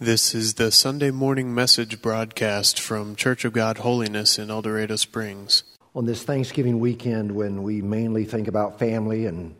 [0.00, 4.94] This is the Sunday morning message broadcast from Church of God Holiness in El Dorado
[4.94, 5.64] Springs.
[5.92, 9.56] On this Thanksgiving weekend, when we mainly think about family and,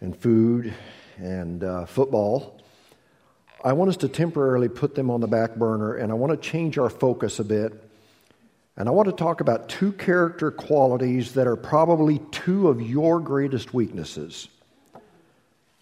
[0.00, 0.72] and food
[1.16, 2.60] and uh, football,
[3.64, 6.48] I want us to temporarily put them on the back burner and I want to
[6.48, 7.72] change our focus a bit.
[8.76, 13.18] And I want to talk about two character qualities that are probably two of your
[13.18, 14.46] greatest weaknesses.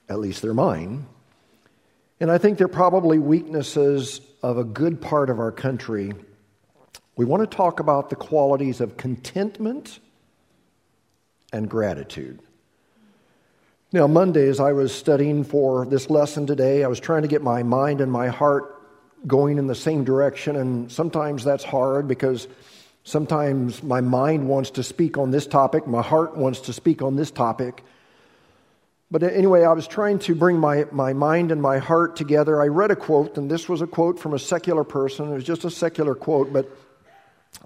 [0.09, 1.05] At least they're mine.
[2.19, 6.13] And I think they're probably weaknesses of a good part of our country.
[7.17, 9.99] We want to talk about the qualities of contentment
[11.53, 12.41] and gratitude.
[13.93, 17.43] Now, Monday, as I was studying for this lesson today, I was trying to get
[17.43, 18.73] my mind and my heart
[19.27, 22.49] going in the same direction, and sometimes that's hard because
[23.05, 27.17] sometimes my mind wants to speak on this topic, my heart wants to speak on
[27.17, 27.85] this topic.
[29.11, 32.61] But anyway, I was trying to bring my, my mind and my heart together.
[32.61, 35.31] I read a quote, and this was a quote from a secular person.
[35.31, 36.69] It was just a secular quote, but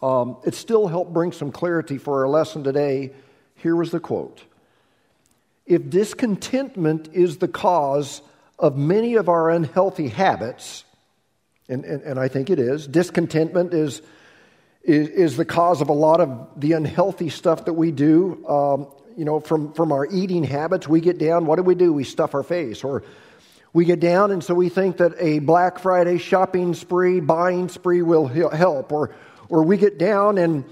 [0.02, 3.12] um, it still helped bring some clarity for our lesson today.
[3.56, 4.42] Here was the quote
[5.64, 8.20] If discontentment is the cause
[8.58, 10.84] of many of our unhealthy habits,
[11.70, 14.02] and, and, and I think it is, discontentment is,
[14.82, 18.46] is, is, the cause of a lot of the unhealthy stuff that we do.
[18.46, 21.92] Um, you know, from, from our eating habits, we get down, what do we do?
[21.92, 22.84] We stuff our face.
[22.84, 23.02] Or
[23.72, 28.02] we get down, and so we think that a Black Friday shopping spree, buying spree
[28.02, 28.92] will help.
[28.92, 29.14] Or,
[29.48, 30.64] or we get down, and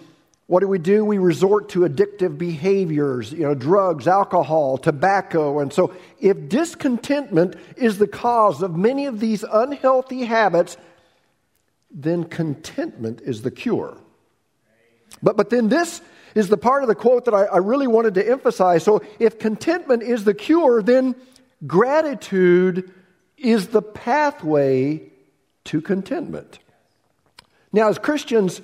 [0.47, 1.05] what do we do?
[1.05, 5.61] We resort to addictive behaviors, you know, drugs, alcohol, tobacco.
[5.61, 10.77] And so, if discontentment is the cause of many of these unhealthy habits,
[11.91, 13.97] then contentment is the cure.
[15.23, 16.00] But, but then this
[16.39, 18.84] is the part of the quote that I, I really wanted to emphasize.
[18.84, 21.17] So, if contentment is the cure, then
[21.67, 22.92] gratitude
[23.36, 25.03] is the pathway
[25.64, 26.61] to contentment.
[27.72, 28.62] Now, as Christians,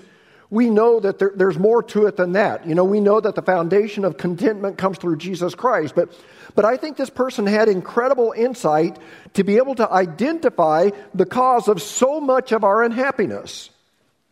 [0.51, 2.65] we know that there, there's more to it than that.
[2.65, 5.97] You know, we know that the foundation of contentment comes through Jesus Christ.
[5.97, 6.17] But,
[6.55, 8.99] but I think this person had incredible insight
[9.33, 13.71] to be able to identify the cause of so much of our unhappiness.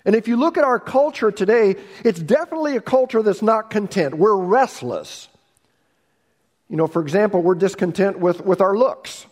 [0.04, 4.16] And if you look at our culture today, it's definitely a culture that's not content.
[4.16, 5.28] We're restless.
[6.68, 9.26] You know, for example, we're discontent with, with our looks.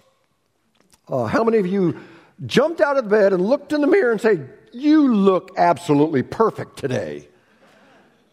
[1.08, 1.98] Uh, how many of you
[2.46, 4.40] jumped out of bed and looked in the mirror and say,
[4.72, 7.28] You look absolutely perfect today?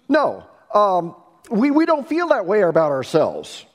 [0.10, 1.16] No, um,
[1.50, 3.66] we, we don't feel that way about ourselves.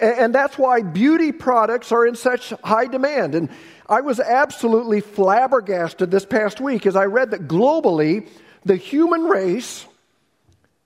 [0.00, 3.34] And, that's why beauty products are in such high demand.
[3.34, 3.50] And
[3.88, 8.28] I was absolutely flabbergasted this past week as I read that globally,
[8.64, 9.86] the human race,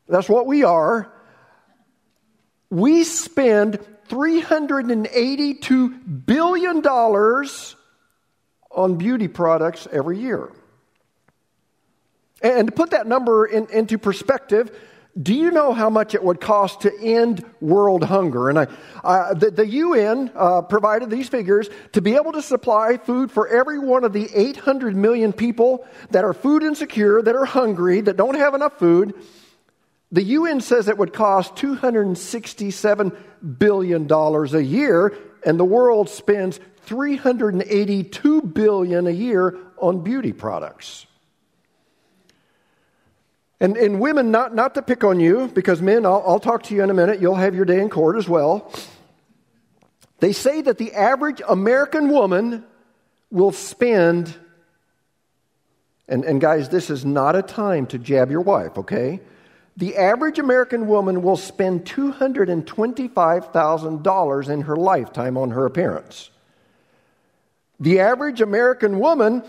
[0.08, 1.12] that's what we are,
[2.70, 6.84] we spend $382 billion
[8.70, 10.50] on beauty products every year.
[12.42, 14.76] And to put that number in, into perspective,
[15.20, 18.48] do you know how much it would cost to end world hunger?
[18.48, 18.66] And I,
[19.04, 23.46] uh, the, the, UN uh, provided these figures to be able to supply food for
[23.46, 28.16] every one of the 800 million people that are food insecure, that are hungry, that
[28.16, 29.14] don't have enough food.
[30.10, 33.16] The UN says it would cost $267
[33.58, 41.06] billion a year, and the world spends 382 billion a year on beauty products.
[43.60, 46.74] And, and women, not, not to pick on you, because men, I'll, I'll talk to
[46.74, 47.20] you in a minute.
[47.20, 48.70] You'll have your day in court as well.
[50.20, 52.64] They say that the average American woman
[53.30, 54.34] will spend,
[56.08, 59.20] and, and guys, this is not a time to jab your wife, okay?
[59.76, 66.30] The average American woman will spend $225,000 in her lifetime on her appearance.
[67.80, 69.42] The average American woman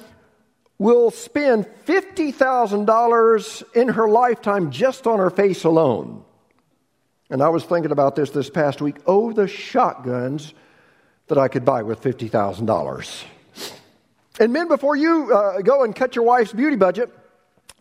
[0.78, 6.24] will spend $50,000 in her lifetime just on her face alone.
[7.30, 8.98] And I was thinking about this this past week.
[9.08, 10.54] Oh, the shotguns
[11.28, 13.24] that I could buy with $50,000.
[14.40, 17.10] And men, before you uh, go and cut your wife's beauty budget,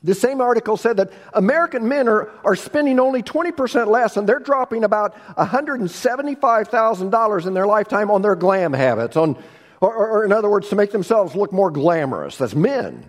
[0.05, 4.39] the same article said that American men are, are spending only 20% less and they're
[4.39, 9.37] dropping about $175,000 in their lifetime on their glam habits, on
[9.81, 12.37] or, or, or in other words, to make themselves look more glamorous.
[12.39, 13.09] That's men.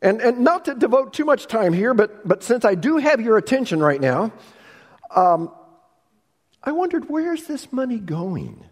[0.00, 3.20] And, and not to devote too much time here, but, but since I do have
[3.20, 4.32] your attention right now,
[5.14, 5.50] um,
[6.62, 8.64] I wondered where's this money going?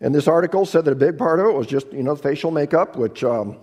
[0.00, 2.50] And this article said that a big part of it was just, you know, facial
[2.50, 3.58] makeup, which um,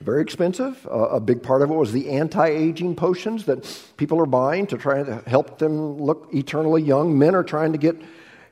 [0.00, 0.86] very expensive.
[0.90, 3.64] Uh, a big part of it was the anti-aging potions that
[3.96, 7.18] people are buying to try to help them look eternally young.
[7.18, 7.96] Men are trying to get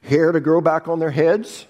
[0.02, 1.67] hair to grow back on their heads.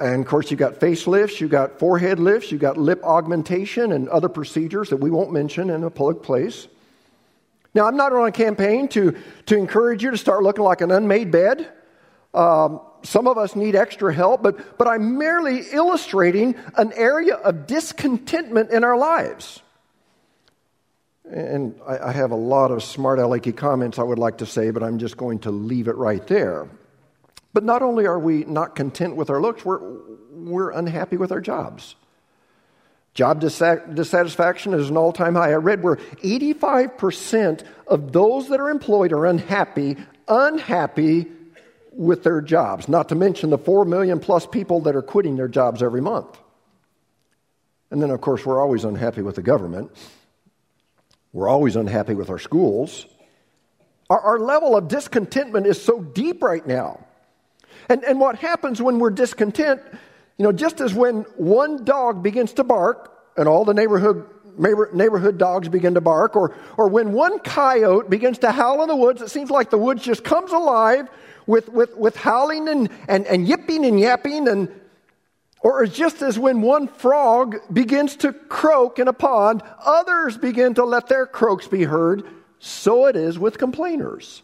[0.00, 4.08] And of course, you've got facelifts, you've got forehead lifts, you've got lip augmentation and
[4.08, 6.66] other procedures that we won't mention in a public place.
[7.74, 9.16] Now, I'm not on a campaign to,
[9.46, 11.70] to encourage you to start looking like an unmade bed.
[12.32, 17.66] Um, some of us need extra help, but, but I'm merely illustrating an area of
[17.66, 19.62] discontentment in our lives.
[21.30, 24.70] And I, I have a lot of smart alecky comments I would like to say,
[24.70, 26.68] but I'm just going to leave it right there.
[27.52, 29.80] But not only are we not content with our looks, we're,
[30.32, 31.96] we're unhappy with our jobs.
[33.12, 35.50] Job dissatisfaction is an all time high.
[35.50, 39.96] I read where 85% of those that are employed are unhappy,
[40.28, 41.26] unhappy
[41.92, 45.48] with their jobs, not to mention the 4 million plus people that are quitting their
[45.48, 46.38] jobs every month.
[47.90, 49.90] And then, of course, we're always unhappy with the government.
[51.32, 53.06] We're always unhappy with our schools.
[54.08, 57.04] Our, our level of discontentment is so deep right now.
[57.90, 59.82] And, and what happens when we're discontent,
[60.38, 64.26] you know, just as when one dog begins to bark and all the neighborhood,
[64.56, 68.94] neighborhood dogs begin to bark, or, or when one coyote begins to howl in the
[68.94, 71.08] woods, it seems like the woods just comes alive
[71.48, 74.68] with, with, with howling and, and, and yipping and yapping and
[75.62, 80.84] or just as when one frog begins to croak in a pond, others begin to
[80.86, 82.26] let their croaks be heard,
[82.60, 84.42] so it is with complainers.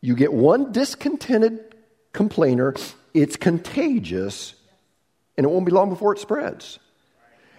[0.00, 1.74] You get one discontented
[2.12, 2.74] complainer,
[3.14, 4.54] it's contagious,
[5.36, 6.78] and it won't be long before it spreads.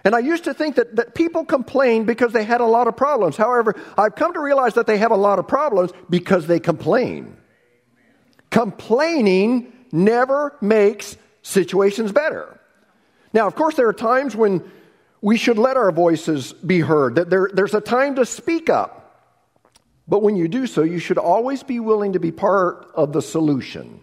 [0.04, 2.96] And I used to think that, that people complain because they had a lot of
[2.96, 3.36] problems.
[3.36, 7.36] However, I've come to realize that they have a lot of problems because they complain.
[8.50, 12.58] Complaining never makes situations better.
[13.32, 14.68] Now, of course, there are times when
[15.20, 19.01] we should let our voices be heard, that there, there's a time to speak up.
[20.08, 23.22] But when you do so, you should always be willing to be part of the
[23.22, 24.00] solution.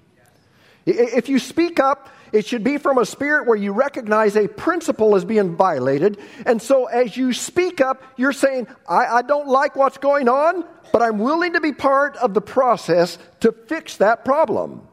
[0.86, 5.16] If you speak up, it should be from a spirit where you recognize a principle
[5.16, 6.18] is being violated.
[6.46, 10.64] And so as you speak up, you're saying, I, I, don't like what's going on,
[10.92, 14.88] but I'm willing to be part of the process to fix that problem.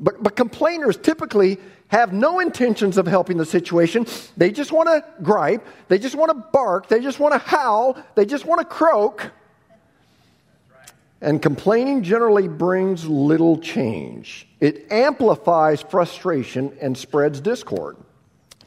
[0.00, 1.58] But, but complainers typically
[1.88, 4.06] have no intentions of helping the situation.
[4.36, 5.66] They just want to gripe.
[5.88, 6.88] They just want to bark.
[6.88, 8.02] They just want to howl.
[8.14, 9.30] They just want to croak.
[11.22, 14.48] And complaining generally brings little change.
[14.58, 17.96] It amplifies frustration and spreads discord.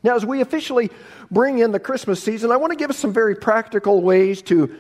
[0.04, 0.90] Now, as we officially
[1.30, 4.74] bring in the Christmas season, I want to give us some very practical ways to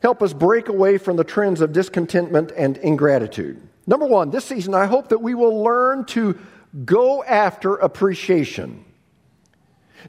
[0.00, 3.60] help us break away from the trends of discontentment and ingratitude.
[3.86, 6.38] Number one, this season, I hope that we will learn to
[6.84, 8.84] go after appreciation.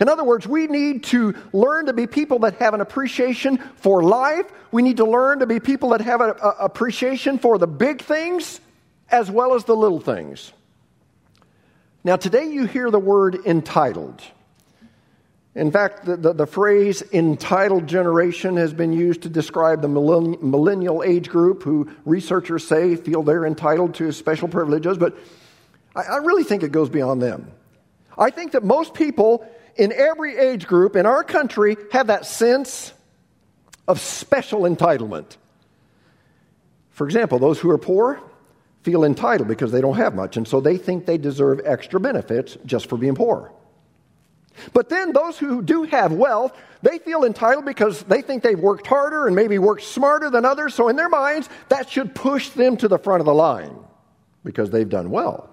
[0.01, 4.03] In other words, we need to learn to be people that have an appreciation for
[4.03, 4.45] life.
[4.71, 8.59] We need to learn to be people that have an appreciation for the big things
[9.09, 10.51] as well as the little things.
[12.03, 14.21] Now, today you hear the word entitled.
[15.55, 21.03] In fact, the, the, the, phrase entitled generation has been used to describe the millennial
[21.03, 25.15] age group who researchers say feel they're entitled to special privileges, but
[25.95, 27.51] I, I really think it goes beyond them.
[28.17, 32.93] I think that most people in every age group in our country have that sense
[33.87, 35.37] of special entitlement.
[36.91, 38.21] For example, those who are poor
[38.83, 42.57] feel entitled because they don't have much, and so they think they deserve extra benefits
[42.65, 43.51] just for being poor.
[44.73, 48.85] But then those who do have wealth, they feel entitled because they think they've worked
[48.85, 50.75] harder and maybe worked smarter than others.
[50.75, 53.75] So in their minds, that should push them to the front of the line
[54.43, 55.49] because they've done well.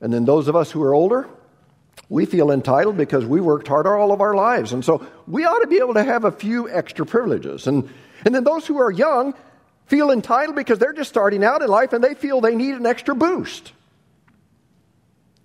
[0.00, 1.28] And then those of us who are older,
[2.10, 4.72] we feel entitled because we worked harder all of our lives.
[4.72, 7.68] And so we ought to be able to have a few extra privileges.
[7.68, 7.88] And,
[8.24, 9.32] and then those who are young
[9.86, 12.84] feel entitled because they're just starting out in life and they feel they need an
[12.84, 13.72] extra boost.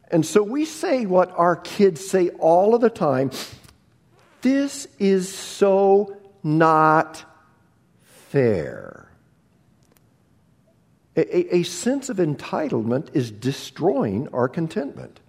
[0.09, 3.31] And so we say what our kids say all of the time
[4.41, 7.23] this is so not
[8.29, 9.07] fair.
[11.15, 15.19] A, a, sense of entitlement is destroying our contentment.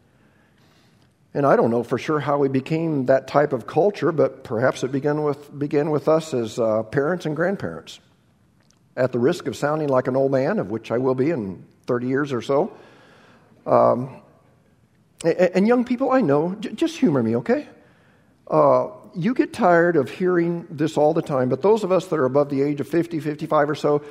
[1.37, 4.83] And I don't know for sure how we became that type of culture, but perhaps
[4.83, 8.00] it began with, began with us as uh, parents and grandparents.
[8.97, 11.62] At the risk of sounding like an old man, of which I will be in
[11.87, 12.73] 30 years or so,
[13.66, 14.23] um,
[15.25, 17.69] and, and, young people, I know, j- just humor me, okay?
[18.50, 22.19] Uh, you get tired of hearing this all the time, but those of us that
[22.19, 24.02] are above the age of 50, 55 or so,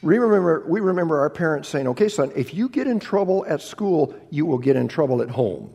[0.00, 3.60] we remember, we remember our parents saying, okay, son, if you get in trouble at
[3.60, 5.74] school, you will get in trouble at home.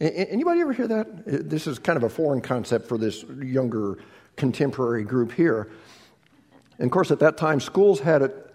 [0.00, 1.24] Anybody ever hear that?
[1.26, 3.98] This is kind of a foreign concept for this younger
[4.36, 5.68] contemporary group here.
[6.78, 8.54] And of course, at that time, schools had it.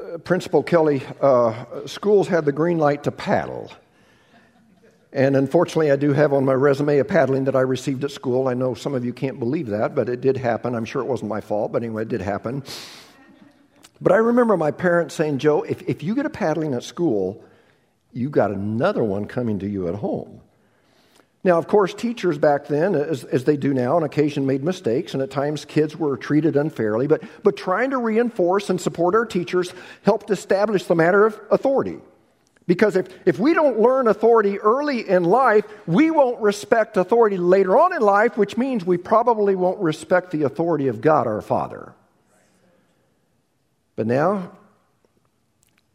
[0.00, 3.70] Uh, Principal Kelly, uh, schools had the green light to paddle.
[5.12, 8.48] And unfortunately, I do have on my resume a paddling that I received at school.
[8.48, 10.74] I know some of you can't believe that, but it did happen.
[10.74, 12.62] I'm sure it wasn't my fault, but anyway, it did happen.
[14.00, 17.44] But I remember my parents saying, Joe, if, if you get a paddling at school,
[18.12, 20.40] you got another one coming to you at home.
[21.44, 25.12] Now, of course, teachers back then, as, as, they do now, on occasion made mistakes,
[25.12, 29.26] and at times kids were treated unfairly, but, but trying to reinforce and support our
[29.26, 31.98] teachers helped establish the matter of authority.
[32.68, 37.76] Because if, if we don't learn authority early in life, we won't respect authority later
[37.76, 41.92] on in life, which means we probably won't respect the authority of God our Father.
[43.96, 44.52] But now,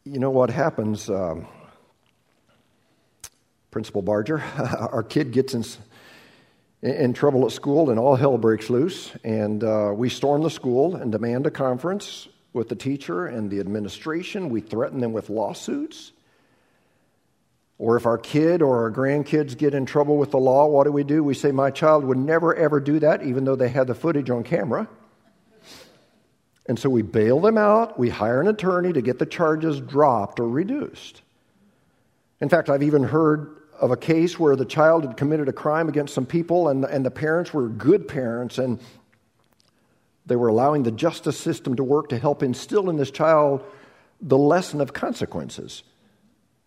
[0.03, 1.09] you know what happens?
[1.09, 1.47] Um,
[3.77, 4.39] Principal Barger,
[4.91, 5.63] our kid gets in,
[6.81, 9.11] in trouble at school and all hell breaks loose.
[9.23, 13.59] And uh, we storm the school and demand a conference with the teacher and the
[13.59, 14.49] administration.
[14.49, 16.11] We threaten them with lawsuits.
[17.77, 20.91] Or if our kid or our grandkids get in trouble with the law, what do
[20.91, 21.23] we do?
[21.23, 24.31] We say, My child would never ever do that, even though they had the footage
[24.31, 24.89] on camera.
[26.67, 27.99] And so we bail them out.
[27.99, 31.21] We hire an attorney to get the charges dropped or reduced.
[32.41, 35.87] In fact, I've even heard of a case where the child had committed a crime
[35.89, 38.79] against some people, and, and the parents were good parents, and
[40.25, 43.63] they were allowing the justice system to work to help instill in this child
[44.21, 45.83] the lesson of consequences.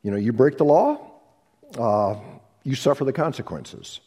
[0.02, 0.98] You know, you break the law,
[1.78, 2.16] uh,
[2.62, 4.00] you suffer the consequences.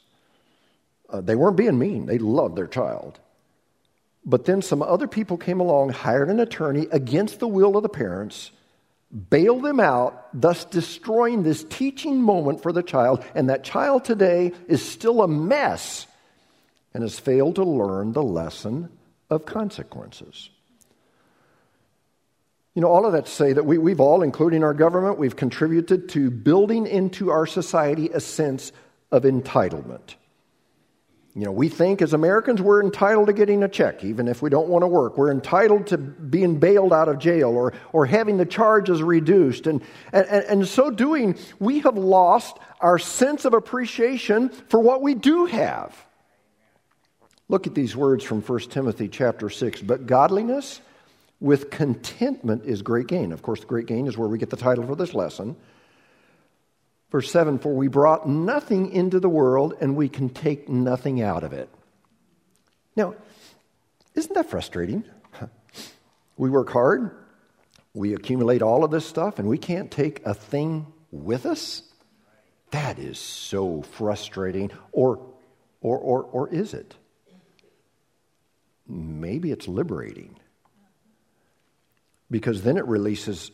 [1.10, 3.20] Uh, they weren't being mean, they loved their child.
[4.26, 7.90] But then some other people came along, hired an attorney against the will of the
[7.90, 8.52] parents,
[9.30, 13.24] bailed them out, thus destroying this teaching moment for the child.
[13.36, 16.08] And that child today is still a mess
[16.94, 18.90] and has failed to learn the lesson
[19.30, 20.50] of consequences.
[22.74, 25.36] You know, all of that to say that we, we've all, including our government, we've
[25.36, 28.72] contributed to building into our society a sense
[29.12, 30.16] of entitlement.
[31.36, 34.52] You know, we think as Americans we're entitled to getting a check, even if we
[34.52, 35.18] don't want to work.
[35.18, 39.66] We're entitled to being bailed out of jail or, or having the charges reduced.
[39.66, 45.16] And, and, and so doing, we have lost our sense of appreciation for what we
[45.16, 45.96] do have.
[47.50, 49.82] Look at these words from 1 Timothy chapter 6.
[49.82, 50.82] But godliness
[51.40, 53.32] with contentment is great gain.
[53.32, 55.56] Of course, the great gain is where we get the title for this lesson.
[57.14, 61.44] Verse 7 For we brought nothing into the world, and we can take nothing out
[61.44, 61.70] of it.
[62.96, 63.16] Now,
[64.16, 65.06] isn't that frustrating?
[66.36, 67.12] We work hard,
[67.94, 71.84] we accumulate all of this stuff, and we can't take a thing with us?
[72.72, 74.72] That is so frustrating.
[74.92, 75.20] Or,
[75.80, 76.96] or, or, or is it?
[78.88, 80.40] Maybe it's liberating
[82.32, 83.52] because then it releases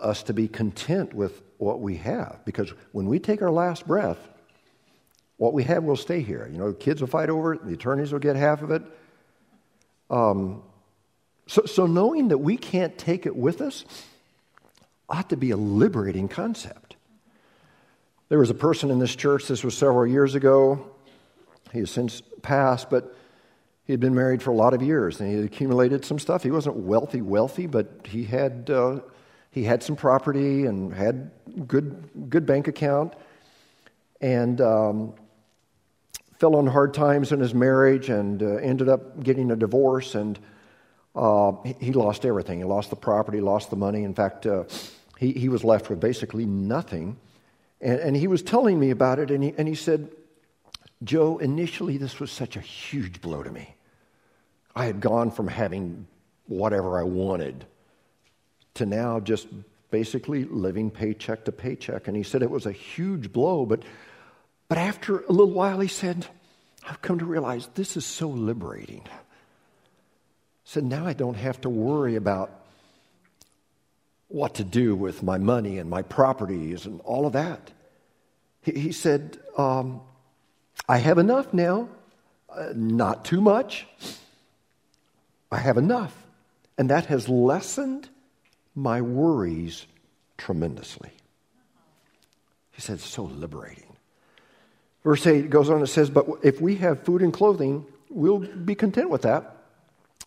[0.00, 2.40] us to be content with what we have.
[2.44, 4.18] Because when we take our last breath,
[5.36, 6.48] what we have will stay here.
[6.50, 8.82] You know, kids will fight over it, the attorneys will get half of it.
[10.10, 10.62] Um,
[11.46, 13.84] so, so knowing that we can't take it with us
[15.08, 16.96] ought to be a liberating concept.
[18.28, 20.90] There was a person in this church, this was several years ago.
[21.72, 23.14] He has since passed, but
[23.84, 26.42] he had been married for a lot of years and he had accumulated some stuff.
[26.42, 29.00] He wasn't wealthy, wealthy, but he had, uh,
[29.56, 31.30] he had some property and had
[31.66, 33.14] good, good bank account
[34.20, 35.14] and um,
[36.38, 40.38] fell on hard times in his marriage and uh, ended up getting a divorce and
[41.14, 42.58] uh, he, lost everything.
[42.58, 44.04] He lost the property, lost the money.
[44.04, 44.64] In fact, uh,
[45.16, 47.16] he, he was left with basically nothing.
[47.80, 50.10] And, and he was telling me about it and he, and he said,
[51.02, 53.74] Joe, initially this was such a huge blow to me.
[54.74, 56.06] I had gone from having
[56.44, 57.64] whatever I wanted
[58.76, 59.46] to now just
[59.90, 62.08] basically living paycheck to paycheck.
[62.08, 63.82] And he said it was a huge blow, but,
[64.68, 66.26] but after a little while, he said,
[66.88, 69.02] I've come to realize this is so liberating.
[69.04, 72.50] He said, now I don't have to worry about
[74.28, 77.70] what to do with my money and my properties and all of that.
[78.62, 80.00] He, he said, um,
[80.88, 81.88] I have enough now,
[82.48, 83.86] uh, not too much.
[85.50, 86.14] I have enough.
[86.76, 88.08] And that has lessened
[88.76, 89.86] my worries
[90.36, 91.10] tremendously.
[92.72, 93.96] He said, so liberating.
[95.02, 98.74] Verse 8 goes on, it says, But if we have food and clothing, we'll be
[98.74, 99.56] content with that.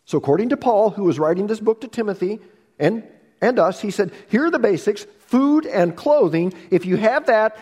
[0.06, 2.40] So, according to Paul, who was writing this book to Timothy
[2.80, 3.04] and,
[3.40, 6.54] and us, he said, Here are the basics food and clothing.
[6.72, 7.58] If you have that,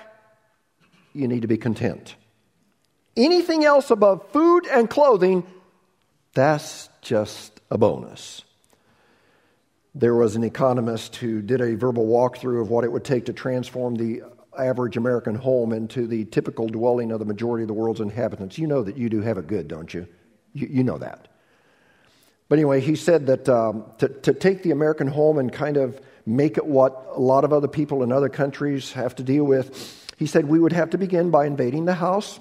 [1.11, 2.15] you need to be content.
[3.17, 5.45] Anything else above food and clothing,
[6.33, 8.43] that's just a bonus.
[9.99, 13.33] There was an economist who did a verbal walkthrough of what it would take to
[13.33, 14.21] transform the
[14.55, 18.59] average American home into the typical dwelling of the majority of the world's inhabitants.
[18.59, 20.07] You know that you do have it good, don't you?
[20.53, 21.29] You, you know that.
[22.47, 25.99] But anyway, he said that um, to, to take the American home and kind of
[26.27, 30.05] make it what a lot of other people in other countries have to deal with,
[30.17, 32.39] he said we would have to begin by invading the house,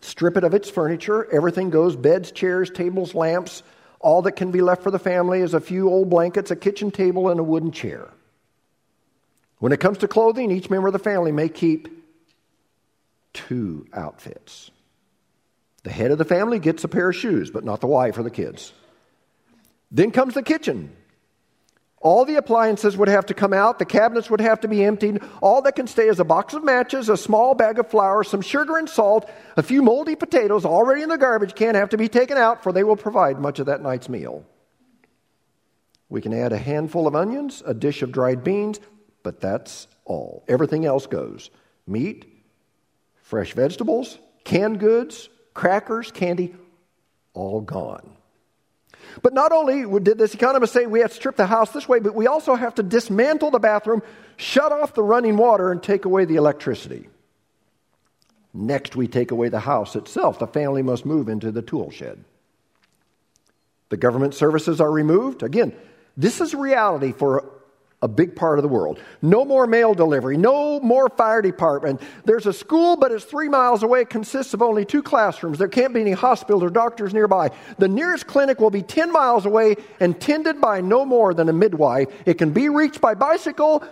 [0.00, 3.62] strip it of its furniture, everything goes beds, chairs, tables, lamps.
[4.00, 6.90] All that can be left for the family is a few old blankets, a kitchen
[6.90, 8.08] table, and a wooden chair.
[9.58, 11.88] When it comes to clothing, each member of the family may keep
[13.34, 14.70] two outfits.
[15.82, 18.22] The head of the family gets a pair of shoes, but not the wife or
[18.22, 18.72] the kids.
[19.90, 20.96] Then comes the kitchen.
[22.02, 25.22] All the appliances would have to come out, the cabinets would have to be emptied.
[25.42, 28.40] All that can stay is a box of matches, a small bag of flour, some
[28.40, 29.28] sugar and salt,
[29.58, 32.72] a few moldy potatoes already in the garbage can have to be taken out, for
[32.72, 34.46] they will provide much of that night's meal.
[36.08, 38.80] We can add a handful of onions, a dish of dried beans,
[39.22, 40.42] but that's all.
[40.48, 41.50] Everything else goes
[41.86, 42.24] meat,
[43.22, 46.56] fresh vegetables, canned goods, crackers, candy,
[47.34, 48.16] all gone.
[49.22, 52.00] But not only did this economist say we have to strip the house this way,
[52.00, 54.02] but we also have to dismantle the bathroom,
[54.36, 57.08] shut off the running water, and take away the electricity.
[58.52, 60.38] Next, we take away the house itself.
[60.38, 62.24] The family must move into the tool shed.
[63.90, 65.42] The government services are removed.
[65.42, 65.74] Again,
[66.16, 67.44] this is reality for
[68.02, 68.98] a big part of the world.
[69.20, 72.00] No more mail delivery, no more fire department.
[72.24, 75.58] There's a school, but it's three miles away, it consists of only two classrooms.
[75.58, 77.50] There can't be any hospitals or doctors nearby.
[77.78, 81.52] The nearest clinic will be 10 miles away and tended by no more than a
[81.52, 82.08] midwife.
[82.24, 83.84] It can be reached by bicycle,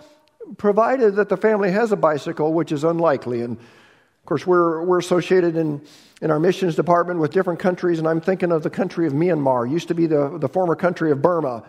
[0.57, 3.41] provided that the family has a bicycle, which is unlikely.
[3.41, 5.81] And of course, we're, we're associated in,
[6.23, 9.69] in our missions department with different countries, and I'm thinking of the country of Myanmar,
[9.69, 11.63] used to be the, the former country of Burma.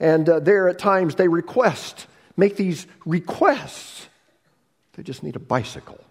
[0.00, 4.08] And uh, there at times they request, make these requests.
[4.94, 6.02] They just need a bicycle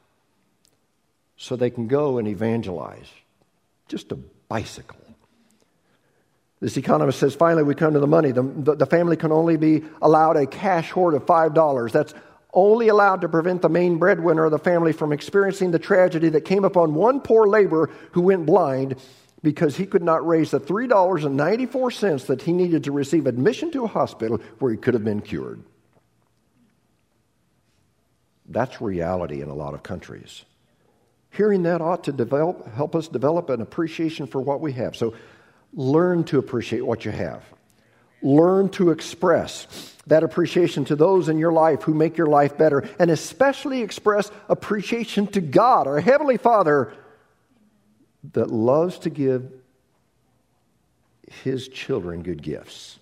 [1.36, 3.10] so they can go and evangelize.
[3.88, 4.15] Just a
[4.47, 4.99] bicycle.
[6.60, 8.32] This economist says finally we come to the money.
[8.32, 11.91] The, the, the family can only be allowed a cash hoard of $5.
[11.91, 12.13] That's
[12.54, 16.41] only allowed to prevent the main breadwinner of the family from experiencing the tragedy that
[16.41, 18.95] came upon one poor laborer who went blind
[19.41, 23.88] because he could not raise the $3.94 that he needed to receive admission to a
[23.88, 25.63] hospital where he could have been cured.
[28.47, 30.43] That's reality in a lot of countries.
[31.32, 34.95] Hearing that ought to develop, help us develop an appreciation for what we have.
[34.95, 35.13] So
[35.73, 37.43] learn to appreciate what you have.
[38.21, 42.89] Learn to express that appreciation to those in your life who make your life better,
[42.97, 46.93] and especially express appreciation to God, our Heavenly Father
[48.34, 49.51] that loves to give
[51.43, 52.99] his children good gifts.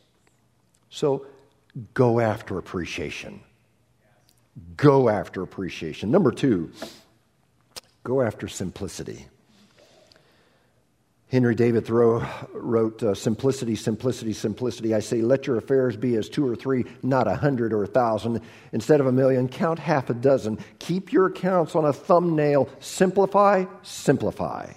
[0.90, 1.26] So
[1.94, 3.42] go after appreciation.
[4.76, 6.12] Go after appreciation.
[6.12, 6.72] Number two,
[8.04, 9.28] go after simplicity.
[11.30, 14.96] Henry David Thoreau wrote, uh, Simplicity, simplicity, simplicity.
[14.96, 17.88] I say, let your affairs be as two or three, not a hundred or a
[17.88, 18.42] thousand.
[18.72, 20.58] Instead of a million, count half a dozen.
[20.80, 22.70] Keep your accounts on a thumbnail.
[22.80, 24.72] Simplify, simplify.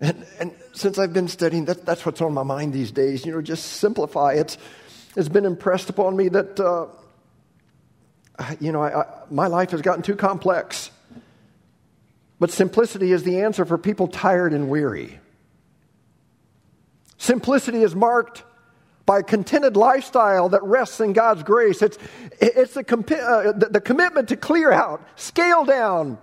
[0.00, 3.24] And, and since I've been studying, that, that's what's on my mind these days.
[3.24, 4.34] You know, just simplify.
[4.34, 4.58] It's,
[5.16, 6.86] it's been impressed upon me that, uh,
[8.60, 10.90] you know, I, I, my life has gotten too complex.
[12.38, 15.18] But simplicity is the answer for people tired and weary.
[17.16, 18.44] Simplicity is marked
[19.06, 21.80] by a contented lifestyle that rests in God's grace.
[21.80, 21.96] It's,
[22.40, 26.18] it's uh, the, the commitment to clear out, scale down,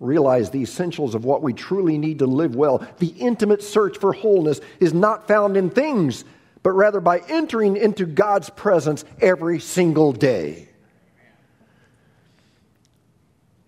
[0.00, 2.86] realize the essentials of what we truly need to live well.
[2.98, 6.24] The intimate search for wholeness is not found in things,
[6.62, 10.68] but rather by entering into God's presence every single day.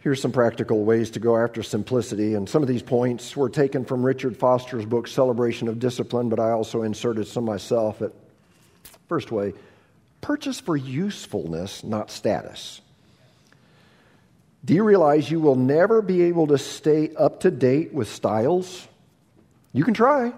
[0.00, 3.84] Here's some practical ways to go after simplicity, and some of these points were taken
[3.84, 8.00] from Richard Foster's book, Celebration of Discipline, but I also inserted some myself.
[8.00, 8.12] At
[9.08, 9.54] first way,
[10.20, 12.80] purchase for usefulness, not status.
[14.68, 18.86] Do you realize you will never be able to stay up to date with styles?
[19.72, 20.34] You can try.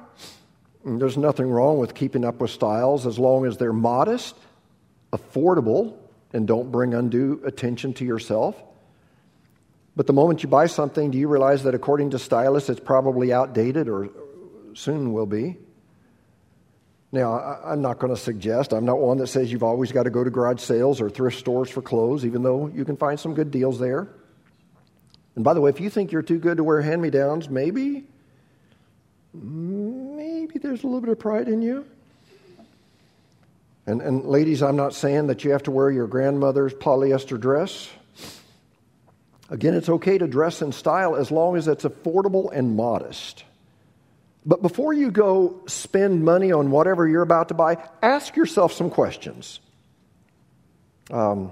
[0.86, 4.36] Mm, there's nothing wrong with keeping up with styles as long as they're modest,
[5.12, 5.96] affordable,
[6.32, 8.54] and don't bring undue attention to yourself.
[9.96, 13.32] But the moment you buy something, do you realize that according to stylists, it's probably
[13.32, 14.10] outdated or
[14.74, 15.56] soon will be?
[17.10, 20.10] Now, I'm not going to suggest, I'm not one that says you've always got to
[20.10, 23.34] go to garage sales or thrift stores for clothes, even though you can find some
[23.34, 24.08] good deals there.
[25.40, 27.48] And by the way, if you think you're too good to wear hand me downs,
[27.48, 28.04] maybe,
[29.32, 31.86] maybe there's a little bit of pride in you.
[33.86, 37.88] And, and ladies, I'm not saying that you have to wear your grandmother's polyester dress.
[39.48, 43.44] Again, it's okay to dress in style as long as it's affordable and modest.
[44.44, 48.90] But before you go spend money on whatever you're about to buy, ask yourself some
[48.90, 49.58] questions.
[51.10, 51.50] Um,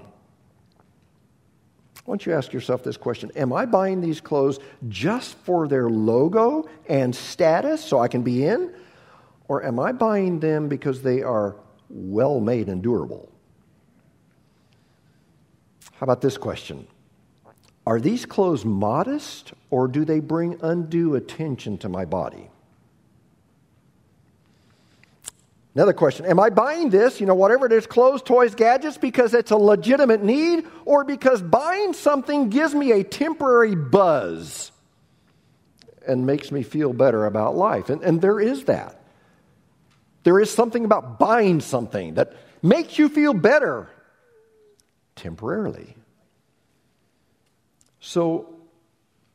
[2.05, 5.89] why don't you ask yourself this question Am I buying these clothes just for their
[5.89, 8.73] logo and status so I can be in?
[9.47, 11.55] Or am I buying them because they are
[11.89, 13.31] well made and durable?
[15.93, 16.87] How about this question?
[17.85, 22.49] Are these clothes modest or do they bring undue attention to my body?
[25.79, 29.33] Another question Am I buying this, you know, whatever it is, clothes, toys, gadgets, because
[29.33, 34.73] it's a legitimate need or because buying something gives me a temporary buzz
[36.05, 37.89] and makes me feel better about life?
[37.89, 38.99] And, and there is that.
[40.23, 43.87] There is something about buying something that makes you feel better
[45.15, 45.95] temporarily.
[48.01, 48.53] So,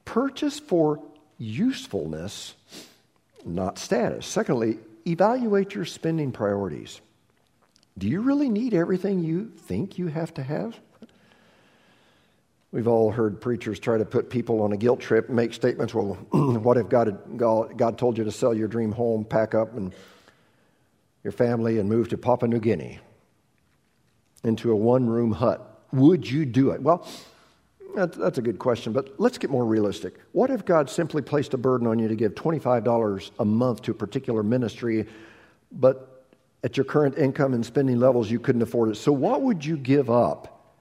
[0.04, 1.00] purchase for
[1.38, 2.54] usefulness,
[3.46, 4.26] not status.
[4.26, 7.00] Secondly, evaluate your spending priorities.
[7.96, 10.78] Do you really need everything you think you have to have?
[12.72, 15.94] We've all heard preachers try to put people on a guilt trip and make statements.
[15.94, 19.94] Well, what if God, God told you to sell your dream home, pack up, and
[21.22, 22.98] your family, and move to Papua New Guinea
[24.42, 25.82] into a one room hut?
[25.92, 26.82] Would you do it?
[26.82, 27.06] Well,
[27.94, 30.14] that's a good question, but let's get more realistic.
[30.32, 33.92] What if God simply placed a burden on you to give $25 a month to
[33.92, 35.06] a particular ministry,
[35.72, 36.26] but
[36.62, 38.96] at your current income and spending levels, you couldn't afford it?
[38.96, 40.76] So, what would you give up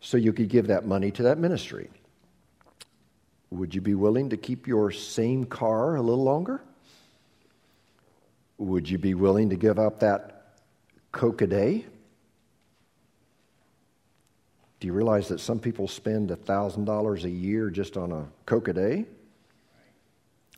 [0.00, 1.90] so you could give that money to that ministry?
[3.50, 6.62] Would you be willing to keep your same car a little longer?
[8.58, 10.56] Would you be willing to give up that
[11.12, 11.86] Coke a day?
[14.84, 18.74] Do you realize that some people spend $1,000 a year just on a Coke a
[18.74, 19.06] day?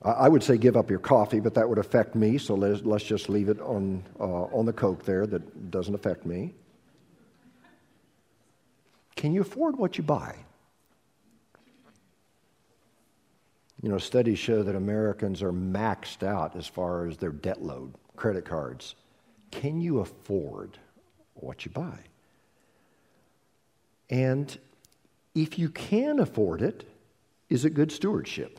[0.03, 3.29] I would say give up your coffee, but that would affect me, so let's, just
[3.29, 6.55] leave it on, uh, on the Coke there that doesn't affect me.
[9.15, 10.35] Can you afford what you buy?
[13.81, 17.95] You know, studies show that Americans are maxed out as far as their debt load,
[18.17, 18.97] credit cards.
[19.53, 20.79] Can you afford
[21.35, 22.01] what you buy?
[24.09, 24.57] And
[25.35, 26.88] if you can afford it,
[27.49, 28.59] is it good stewardship?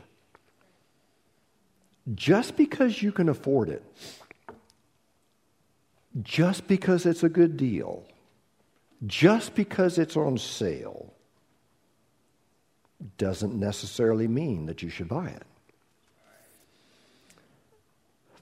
[2.14, 3.84] Just because you can afford it,
[6.22, 8.04] just because it's a good deal,
[9.06, 11.12] just because it's on sale,
[13.16, 15.44] doesn't necessarily mean that you should buy it.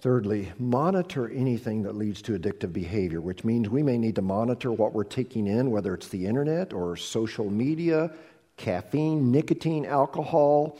[0.06, 4.70] Thirdly, monitor anything that leads to addictive behavior, which means we may need to monitor
[4.70, 8.12] what we're taking in, whether it's the internet or social media,
[8.56, 10.78] caffeine, nicotine, alcohol,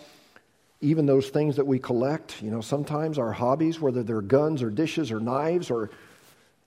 [0.81, 2.41] even those things that we collect.
[2.41, 5.91] You know, sometimes our hobbies, whether they're guns or dishes or knives or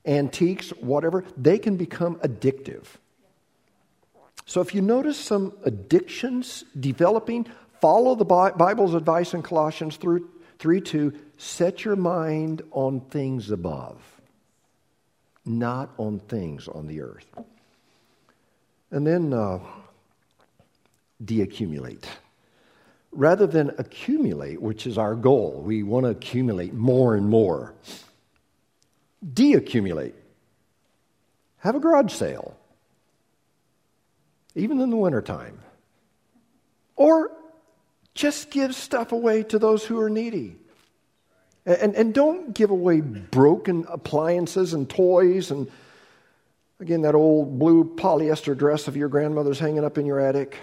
[0.06, 2.84] antiques, whatever, they can become addictive.
[4.45, 7.48] So if you notice some addictions developing,
[7.80, 9.95] follow the Bible's advice in Colossians
[10.60, 13.98] 3 2 Set your mind on things above,
[15.45, 17.26] not on things on the earth.
[18.91, 19.60] And then uh,
[21.24, 22.04] deaccumulate.
[23.12, 27.74] Rather than accumulate, which is our goal, we want to accumulate more and more.
[29.26, 30.13] Deaccumulate.
[31.60, 32.58] Have a garage sale,
[34.56, 35.60] even in the wintertime.
[36.95, 37.32] Or
[38.20, 40.58] just give stuff away to those who are needy.
[41.66, 45.72] And, and don't give away broken appliances and toys and,
[46.82, 50.58] again, that old blue polyester dress of your grandmother's hanging up in your attic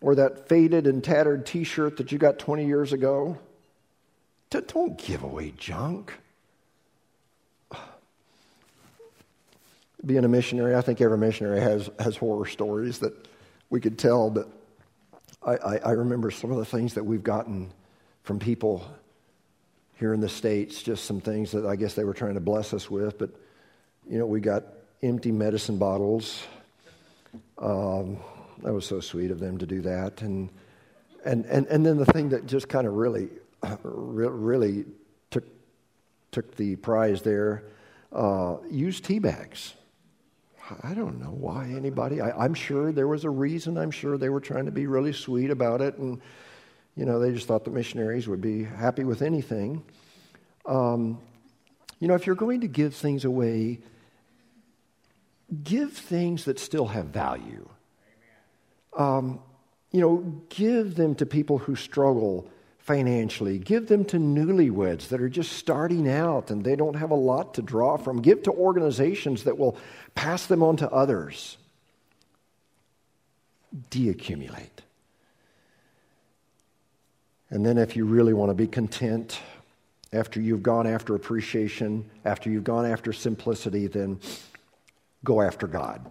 [0.00, 3.36] or that faded and tattered t shirt that you got 20 years ago.
[4.48, 6.14] Don't give away junk.
[10.06, 13.12] Being a missionary, I think every missionary has, has horror stories that
[13.68, 14.55] we could tell, but
[15.46, 17.72] I, I, I remember some of the things that we've gotten
[18.24, 18.84] from people
[19.94, 22.74] here in the States, just some things that I guess they were trying to bless
[22.74, 23.18] us with.
[23.18, 23.30] But,
[24.10, 24.64] you know, we got
[25.02, 26.42] empty medicine bottles.
[27.58, 28.18] Um,
[28.62, 30.20] that was so sweet of them to do that.
[30.20, 30.50] And,
[31.24, 33.28] and, and, and then the thing that just kind of really,
[33.82, 34.84] really
[35.30, 35.44] took,
[36.32, 37.62] took the prize there,
[38.12, 39.74] uh, used tea bags.
[40.82, 43.78] I don't know why anybody, I, I'm sure there was a reason.
[43.78, 45.96] I'm sure they were trying to be really sweet about it.
[45.98, 46.20] And,
[46.96, 49.84] you know, they just thought the missionaries would be happy with anything.
[50.64, 51.20] Um,
[52.00, 53.80] you know, if you're going to give things away,
[55.62, 57.68] give things that still have value.
[58.96, 59.40] Um,
[59.92, 62.50] you know, give them to people who struggle
[62.86, 63.58] financially.
[63.58, 67.54] Give them to newlyweds that are just starting out and they don't have a lot
[67.54, 68.22] to draw from.
[68.22, 69.76] Give to organizations that will
[70.14, 71.58] pass them on to others.
[73.90, 74.84] Deaccumulate.
[77.50, 79.40] And then, if you really want to be content,
[80.12, 84.20] after you've gone after appreciation, after you've gone after simplicity, then
[85.24, 86.08] go after God.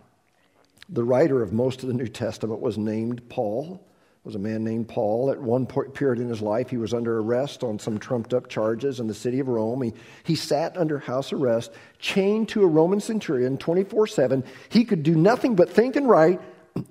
[0.89, 3.85] The writer of most of the New Testament was named Paul,
[4.25, 5.29] was a man named Paul.
[5.29, 8.99] At one period in his life, he was under arrest on some trumped up charges
[8.99, 9.83] in the city of Rome.
[9.83, 14.43] He, he sat under house arrest, chained to a Roman centurion 24 7.
[14.69, 16.41] He could do nothing but think and write.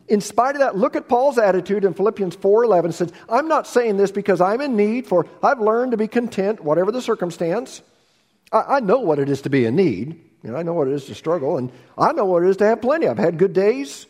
[0.09, 3.99] In spite of that, look at Paul's attitude in Philippians 4:11 says, "I'm not saying
[3.99, 7.83] this because I'm in need, for I've learned to be content whatever the circumstance.
[8.51, 10.21] I, I know what it is to be in need.
[10.43, 12.67] Know, I know what it is to struggle, and I know what it is to
[12.67, 13.09] have plenty.
[13.09, 14.07] I've had good days,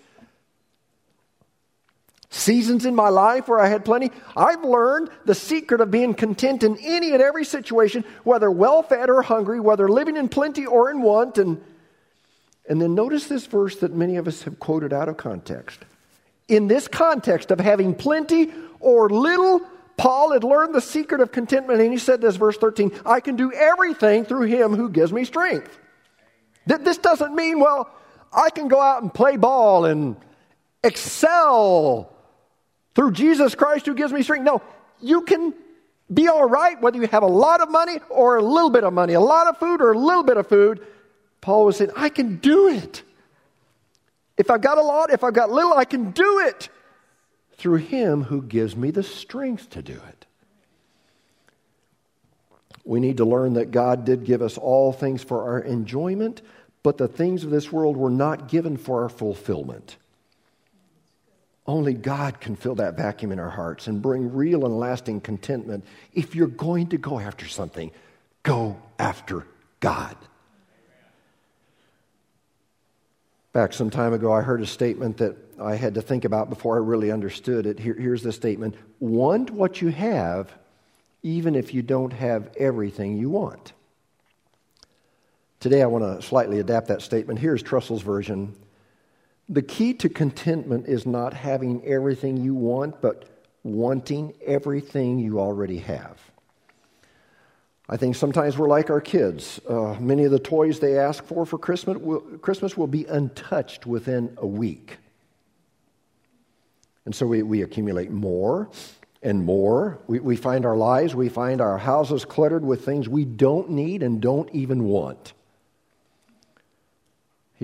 [2.35, 4.11] seasons in my life where I had plenty.
[4.37, 9.09] I've learned the secret of being content in any and every situation, whether well fed
[9.09, 11.38] or hungry, whether living in plenty or in want.
[11.38, 11.62] And,
[12.68, 15.81] and then notice this verse that many of us have quoted out of context.
[16.49, 19.62] In this context of having plenty or little,
[19.97, 23.37] Paul had learned the secret of contentment, and he said this, verse 13 I can
[23.37, 25.79] do everything through him who gives me strength.
[26.66, 27.90] This doesn't mean, well,
[28.33, 30.16] I can go out and play ball and
[30.83, 32.13] excel
[32.95, 34.45] through Jesus Christ who gives me strength.
[34.45, 34.63] No,
[35.01, 35.55] you can
[36.13, 38.93] be all right whether you have a lot of money or a little bit of
[38.93, 40.87] money, a lot of food or a little bit of food.
[41.41, 43.03] Paul was saying, I can do it.
[44.37, 46.69] If I've got a lot, if I've got little, I can do it
[47.57, 50.27] through him who gives me the strength to do it.
[52.85, 56.43] We need to learn that God did give us all things for our enjoyment,
[56.83, 59.97] but the things of this world were not given for our fulfillment.
[61.66, 65.85] Only God can fill that vacuum in our hearts and bring real and lasting contentment.
[66.12, 67.90] If you're going to go after something,
[68.42, 69.46] go after
[69.81, 70.16] God.
[73.55, 76.77] Back some time ago, I heard a statement that I had to think about before
[76.77, 77.79] I really understood it.
[77.79, 80.53] Here, here's the statement Want what you have
[81.22, 83.72] even if you don't have everything you want.
[85.59, 87.38] Today, I want to slightly adapt that statement.
[87.38, 88.55] Here's Trussell's version
[89.49, 93.25] The key to contentment is not having everything you want, but
[93.63, 96.19] wanting everything you already have.
[97.89, 99.61] I think sometimes we're like our kids.
[99.69, 103.85] Uh, many of the toys they ask for for Christmas will, Christmas will be untouched
[103.85, 104.97] within a week.
[107.05, 108.71] And so we, we accumulate more
[109.23, 109.99] and more.
[110.07, 114.03] We, we find our lives, we find our houses cluttered with things we don't need
[114.03, 115.35] and don't even want.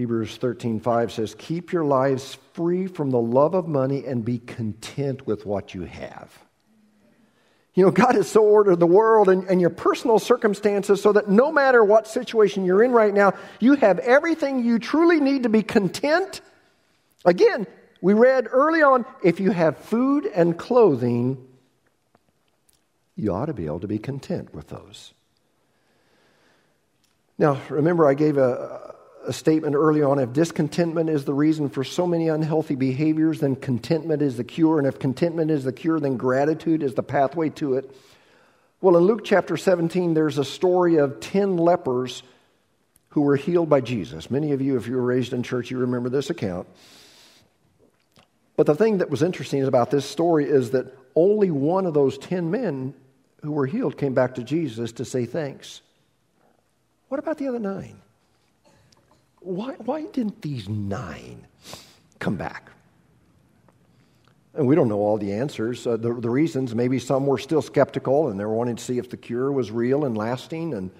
[0.01, 5.27] Hebrews 13:5 says, "Keep your lives free from the love of money and be content
[5.27, 6.43] with what you have."
[7.75, 11.29] You know, God has so ordered the world and, and, your personal circumstances so that
[11.29, 15.51] no matter what situation you're in right now, you have everything you truly need to
[15.51, 16.41] be content.
[17.27, 17.67] Again,
[18.01, 21.47] we read early on if you have food and clothing,
[23.17, 25.13] you ought to be able to be content with those.
[27.37, 28.95] Now, remember, I gave a,
[29.27, 33.57] a statement early on if discontentment is the reason for so many unhealthy behaviors, then
[33.57, 34.79] contentment is the cure.
[34.79, 37.95] And if contentment is the cure, then gratitude is the pathway to it.
[38.81, 42.23] Well, in Luke chapter 17, there's a story of 10 lepers
[43.11, 44.31] who were healed by Jesus.
[44.31, 46.67] Many of you, if you were raised in church, you remember this account.
[48.57, 52.17] But the thing that was interesting about this story is that only one of those
[52.19, 52.95] 10 men
[53.43, 55.83] who were healed came back to Jesus to say thanks.
[57.09, 58.01] What about the other nine?
[59.41, 61.47] Why, why didn't these nine
[62.19, 62.71] come back?
[64.55, 65.87] And we don't know all the answers.
[65.87, 68.99] Uh, the, the reasons, maybe some were still skeptical and they were wanting to see
[68.99, 70.75] if the cure was real and lasting.
[70.75, 70.91] And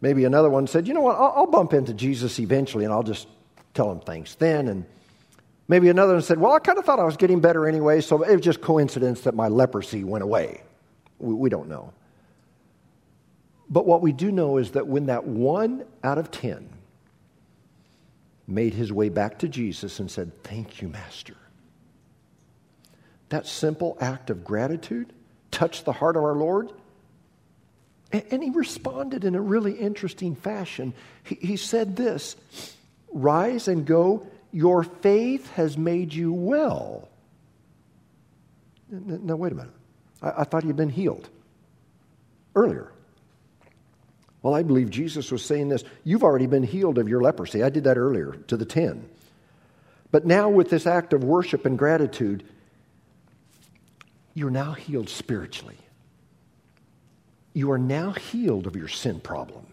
[0.00, 3.02] maybe another one said, you know what, I'll, I'll bump into Jesus eventually and I'll
[3.02, 3.28] just
[3.74, 4.68] tell him thanks then.
[4.68, 4.84] And
[5.68, 8.22] maybe another one said, well, I kind of thought I was getting better anyway, so
[8.22, 10.62] it was just coincidence that my leprosy went away.
[11.18, 11.92] We, we don't know.
[13.70, 16.68] But what we do know is that when that one out of ten
[18.48, 21.36] made his way back to Jesus and said, Thank you, Master.
[23.28, 25.12] That simple act of gratitude
[25.50, 26.72] touched the heart of our Lord.
[28.10, 30.94] And he responded in a really interesting fashion.
[31.24, 32.36] He, said this
[33.12, 37.08] Rise and go, your faith has made you well.
[38.90, 39.74] Now, wait a minute.
[40.22, 41.28] I, thought he had been healed
[42.56, 42.90] earlier.
[44.48, 45.84] Well, I believe Jesus was saying this.
[46.04, 47.62] You've already been healed of your leprosy.
[47.62, 49.06] I did that earlier to the 10.
[50.10, 52.44] But now, with this act of worship and gratitude,
[54.32, 55.76] you're now healed spiritually.
[57.52, 59.66] You are now healed of your sin problem.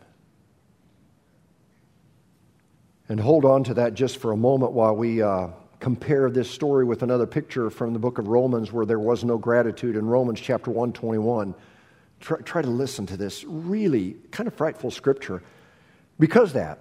[3.08, 5.48] And hold on to that just for a moment while we uh,
[5.80, 9.38] compare this story with another picture from the book of Romans where there was no
[9.38, 11.56] gratitude in Romans chapter 121.
[12.20, 15.44] Try, try to listen to this really kind of frightful scripture.
[16.20, 16.80] Because that,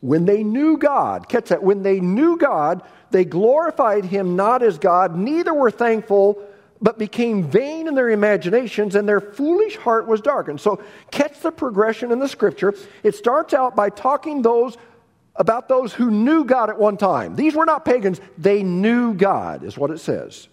[0.00, 4.78] when they knew God, catch that, when they knew God, they glorified him not as
[4.78, 6.42] God, neither were thankful,
[6.80, 10.60] but became vain in their imaginations, and their foolish heart was darkened.
[10.60, 12.74] So, catch the progression in the scripture.
[13.02, 14.76] It starts out by talking those
[15.38, 17.36] about those who knew God at one time.
[17.36, 20.48] These were not pagans, they knew God, is what it says.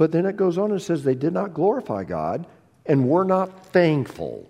[0.00, 2.46] But then it goes on and says they did not glorify God
[2.86, 4.48] and were not thankful.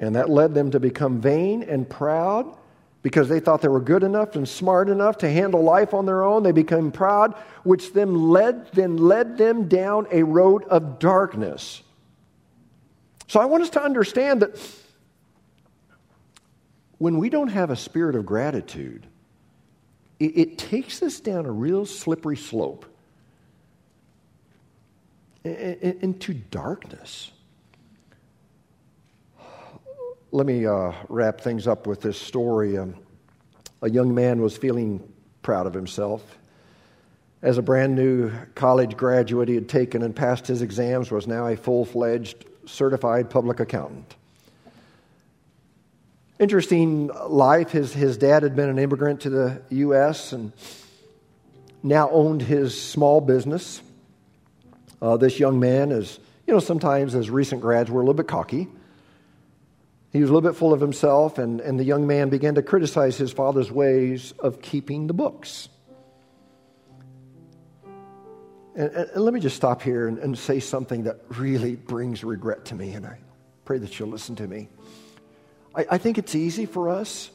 [0.00, 2.52] And that led them to become vain and proud
[3.02, 6.24] because they thought they were good enough and smart enough to handle life on their
[6.24, 6.42] own.
[6.42, 11.80] They became proud, which then led, then led them down a road of darkness.
[13.28, 14.58] So I want us to understand that
[16.98, 19.06] when we don't have a spirit of gratitude,
[20.18, 22.84] it, it takes us down a real slippery slope
[25.44, 27.30] into darkness.
[30.30, 32.76] Let me uh, wrap things up with this story.
[32.76, 32.96] Um,
[33.80, 35.10] a young man was feeling
[35.42, 36.36] proud of himself.
[37.40, 41.46] As a brand new college graduate, he had taken and passed his exams, was now
[41.46, 44.14] a full fledged certified public accountant.
[46.38, 47.70] Interesting life.
[47.70, 50.32] His, his dad had been an immigrant to the U.S.
[50.32, 50.52] and
[51.82, 53.80] now owned his small business.
[55.00, 58.28] Uh, this young man is, you know, sometimes as recent grads, we're a little bit
[58.28, 58.68] cocky.
[60.12, 62.62] He was a little bit full of himself, and, and the young man began to
[62.62, 65.68] criticize his father's ways of keeping the books.
[68.74, 72.24] And, and, and let me just stop here and, and say something that really brings
[72.24, 73.18] regret to me, and I
[73.64, 74.68] pray that you'll listen to me.
[75.74, 77.30] I, I think it's easy for us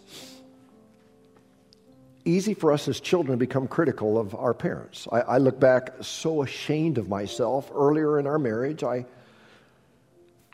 [2.25, 5.07] easy for us as children to become critical of our parents.
[5.11, 7.71] I, I, look back so ashamed of myself.
[7.73, 9.05] Earlier in our marriage, I,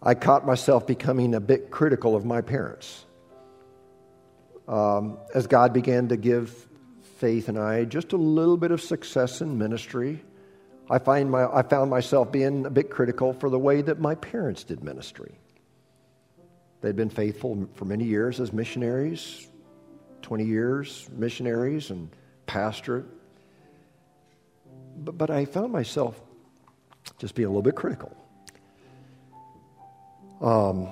[0.01, 3.05] I caught myself becoming a bit critical of my parents.
[4.67, 6.67] Um, as God began to give
[7.17, 10.23] Faith and I just a little bit of success in ministry,
[10.89, 14.15] I, find my, I found myself being a bit critical for the way that my
[14.15, 15.33] parents did ministry.
[16.81, 19.47] They'd been faithful for many years as missionaries,
[20.21, 22.09] 20 years, missionaries and
[22.45, 23.05] pastorate.
[24.97, 26.19] But, but I found myself
[27.17, 28.15] just being a little bit critical.
[30.41, 30.89] Um,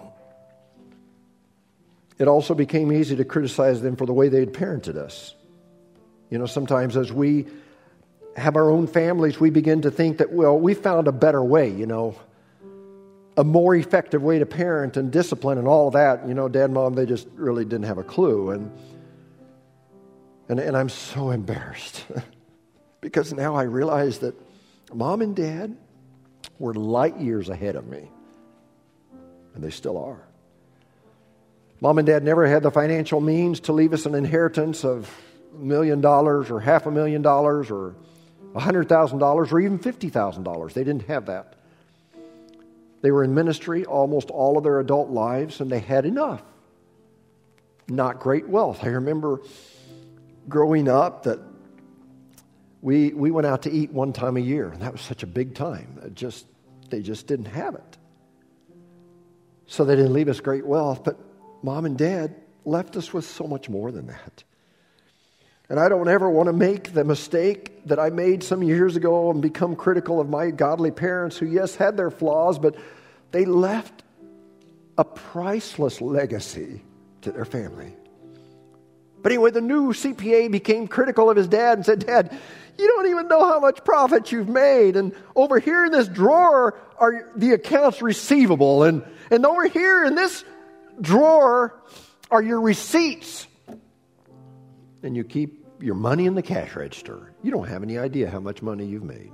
[2.17, 5.35] it also became easy to criticize them for the way they had parented us.
[6.29, 7.47] You know, sometimes as we
[8.35, 11.69] have our own families, we begin to think that, well, we found a better way,
[11.69, 12.15] you know,
[13.37, 16.27] a more effective way to parent and discipline and all of that.
[16.27, 18.49] You know, dad, mom, they just really didn't have a clue.
[18.49, 18.71] And
[20.49, 22.05] and, and I'm so embarrassed
[23.01, 24.35] because now I realize that
[24.93, 25.75] mom and dad
[26.59, 28.09] were light years ahead of me,
[29.53, 30.27] and they still are.
[31.79, 35.13] Mom and dad never had the financial means to leave us an inheritance of
[35.53, 37.95] a million dollars or half a million dollars or
[38.55, 40.73] a hundred thousand dollars or even fifty thousand dollars.
[40.73, 41.53] They didn't have that.
[43.01, 46.41] They were in ministry almost all of their adult lives and they had enough.
[47.87, 48.83] Not great wealth.
[48.83, 49.41] I remember
[50.49, 51.39] growing up that
[52.81, 55.27] we, we went out to eat one time a year, and that was such a
[55.27, 55.99] big time.
[56.03, 56.45] It just,
[56.89, 57.97] they just didn't have it.
[59.65, 61.19] So they didn't leave us great wealth, but
[61.61, 64.43] mom and dad left us with so much more than that.
[65.69, 69.31] And I don't ever want to make the mistake that I made some years ago
[69.31, 72.75] and become critical of my godly parents who, yes, had their flaws, but
[73.31, 74.03] they left
[74.97, 76.83] a priceless legacy
[77.21, 77.93] to their family.
[79.21, 82.37] But anyway, the new CPA became critical of his dad and said, Dad,
[82.77, 84.95] you don't even know how much profit you've made.
[84.95, 88.83] And over here in this drawer are the accounts receivable.
[88.83, 90.43] And, and over here in this
[91.01, 91.73] drawer
[92.29, 93.47] are your receipts.
[95.03, 97.33] And you keep your money in the cash register.
[97.43, 99.31] You don't have any idea how much money you've made.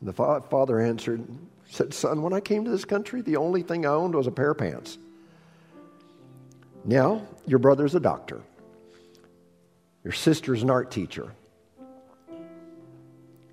[0.00, 1.26] And the fa- father answered,
[1.68, 4.32] said, Son, when I came to this country, the only thing I owned was a
[4.32, 4.98] pair of pants.
[6.84, 8.40] Now, your brother's a doctor.
[10.04, 11.32] Your sister's an art teacher.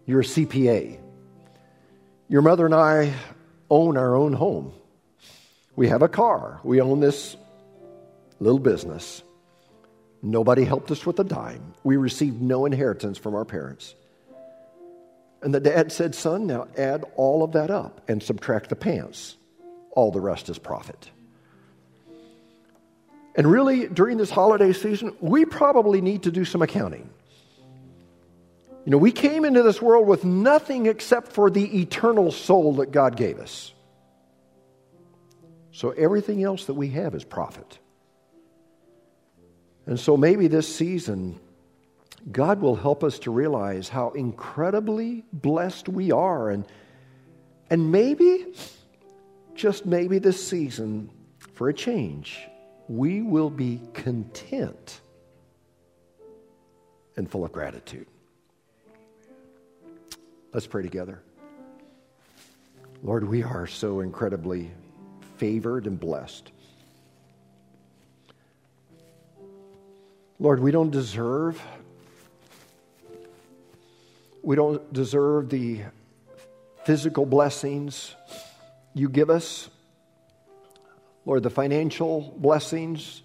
[0.05, 0.99] You're a CPA.
[2.29, 3.13] Your mother and I
[3.69, 4.73] own our own home.
[5.75, 6.59] We have a car.
[6.63, 7.35] We own this
[8.39, 9.21] little business.
[10.21, 11.73] Nobody helped us with a dime.
[11.83, 13.93] We received no inheritance from our parents.
[15.41, 19.37] And the dad said, Son, now add all of that up and subtract the pants.
[19.91, 21.11] All the rest is profit.
[23.37, 27.07] And really, during this holiday season, we probably need to do some accounting.
[28.83, 32.91] You know, we came into this world with nothing except for the eternal soul that
[32.91, 33.73] God gave us.
[35.71, 37.77] So everything else that we have is profit.
[39.85, 41.39] And so maybe this season,
[42.31, 46.49] God will help us to realize how incredibly blessed we are.
[46.49, 46.65] And,
[47.69, 48.47] and maybe,
[49.53, 51.11] just maybe this season,
[51.53, 52.39] for a change,
[52.87, 55.01] we will be content
[57.15, 58.07] and full of gratitude.
[60.53, 61.21] Let's pray together.
[63.03, 64.71] Lord, we are so incredibly
[65.37, 66.51] favored and blessed.
[70.39, 71.61] Lord, we don't deserve
[74.43, 75.81] we don't deserve the
[76.85, 78.15] physical blessings
[78.93, 79.69] you give us.
[81.27, 83.21] Lord, the financial blessings,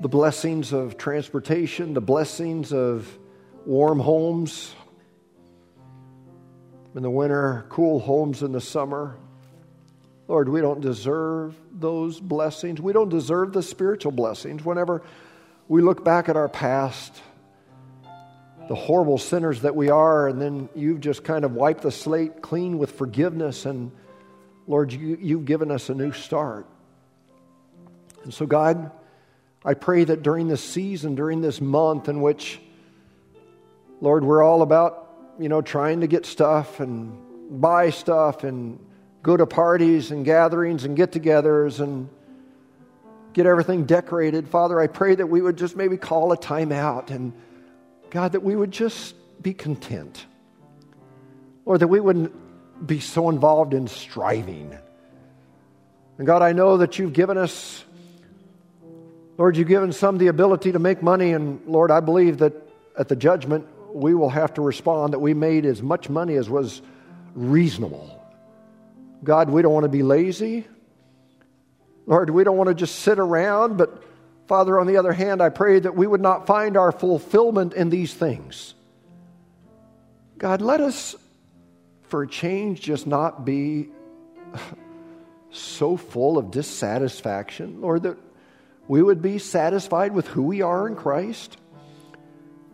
[0.00, 3.18] the blessings of transportation, the blessings of
[3.66, 4.74] warm homes
[6.94, 9.18] in the winter, cool homes in the summer.
[10.26, 12.80] Lord, we don't deserve those blessings.
[12.80, 14.64] We don't deserve the spiritual blessings.
[14.64, 15.02] Whenever
[15.68, 17.14] we look back at our past,
[18.70, 22.40] the horrible sinners that we are, and then you've just kind of wiped the slate
[22.40, 23.92] clean with forgiveness, and
[24.70, 26.64] Lord, you, you've given us a new start.
[28.22, 28.92] And so, God,
[29.64, 32.60] I pray that during this season, during this month in which,
[34.00, 35.10] Lord, we're all about,
[35.40, 38.78] you know, trying to get stuff and buy stuff and
[39.24, 42.08] go to parties and gatherings and get togethers and
[43.32, 44.46] get everything decorated.
[44.46, 47.32] Father, I pray that we would just maybe call a time out and
[48.10, 50.26] God, that we would just be content.
[51.64, 52.32] Or that we wouldn't
[52.84, 54.76] be so involved in striving.
[56.18, 57.84] And God, I know that you've given us,
[59.38, 61.32] Lord, you've given some the ability to make money.
[61.32, 62.54] And Lord, I believe that
[62.98, 66.48] at the judgment, we will have to respond that we made as much money as
[66.48, 66.82] was
[67.34, 68.16] reasonable.
[69.22, 70.66] God, we don't want to be lazy.
[72.06, 74.02] Lord, we don't want to just sit around, but
[74.48, 77.88] Father, on the other hand, I pray that we would not find our fulfillment in
[77.88, 78.74] these things.
[80.38, 81.14] God, let us,
[82.10, 83.88] for change, just not be
[85.50, 88.18] so full of dissatisfaction, Lord, that
[88.88, 91.56] we would be satisfied with who we are in Christ.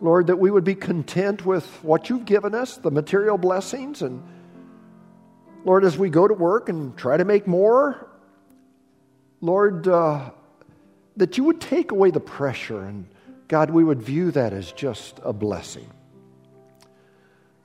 [0.01, 4.01] Lord, that we would be content with what you've given us, the material blessings.
[4.01, 4.23] And
[5.65, 8.07] Lord, as we go to work and try to make more,
[9.41, 10.31] Lord, uh,
[11.17, 13.07] that you would take away the pressure, and
[13.47, 15.87] God, we would view that as just a blessing.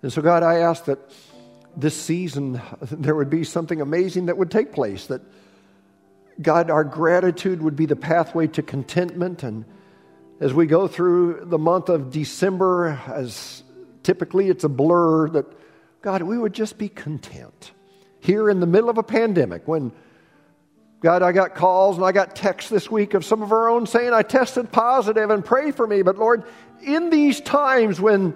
[0.02, 0.98] And so, God, I ask that
[1.76, 5.22] this season there would be something amazing that would take place, that
[6.40, 9.42] God, our gratitude would be the pathway to contentment.
[9.42, 9.64] And
[10.40, 13.62] as we go through the month of December, as
[14.02, 15.46] typically it's a blur, that
[16.00, 17.72] God, we would just be content.
[18.20, 19.92] Here in the middle of a pandemic, when
[21.00, 23.86] God, I got calls and I got texts this week of some of our own
[23.86, 26.02] saying, I tested positive and pray for me.
[26.02, 26.44] But Lord,
[26.80, 28.34] in these times when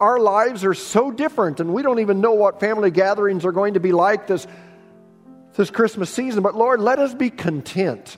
[0.00, 3.74] our lives are so different and we don't even know what family gatherings are going
[3.74, 4.46] to be like this,
[5.54, 8.16] this Christmas season, but Lord, let us be content.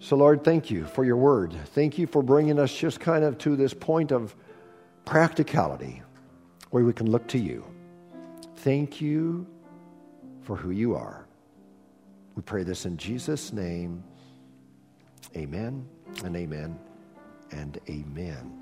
[0.00, 1.54] So, Lord, thank you for your word.
[1.66, 4.34] Thank you for bringing us just kind of to this point of
[5.04, 6.02] practicality
[6.70, 7.64] where we can look to you.
[8.56, 9.46] Thank you
[10.42, 11.26] for who you are.
[12.34, 14.02] We pray this in Jesus' name.
[15.36, 15.86] Amen
[16.24, 16.78] and amen
[17.52, 18.61] and amen.